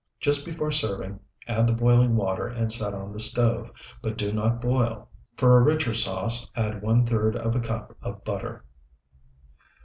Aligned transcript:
Just 0.19 0.47
before 0.47 0.71
serving, 0.71 1.19
add 1.47 1.67
the 1.67 1.73
boiling 1.75 2.15
water 2.15 2.47
and 2.47 2.71
set 2.73 2.91
on 2.95 3.13
the 3.13 3.19
stove, 3.19 3.69
but 4.01 4.17
do 4.17 4.33
not 4.33 4.59
boil. 4.59 5.07
For 5.37 5.55
a 5.57 5.61
richer 5.63 5.93
sauce 5.93 6.49
add 6.55 6.81
one 6.81 7.05
third 7.05 7.35
of 7.35 7.55
a 7.55 7.59
cup 7.59 7.95
of 8.01 8.23
butter. 8.23 8.65